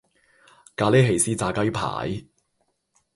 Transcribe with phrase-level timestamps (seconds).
[0.75, 2.23] 咖哩起司炸雞排